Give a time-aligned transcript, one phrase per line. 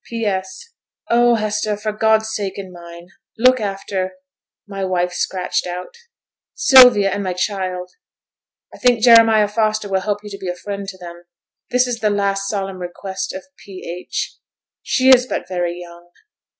[0.09, 0.73] 'P.S.
[1.11, 1.77] Oh, Hester!
[1.77, 4.13] for God's sake and mine, look after
[4.67, 5.93] ('my wife,' scratched out)
[6.55, 7.91] Sylvia and my child.
[8.73, 11.25] I think Jeremiah Foster will help you to be a friend to them.
[11.69, 13.83] This is the last solemn request of P.
[13.87, 14.39] H.
[14.81, 16.09] She is but very young.'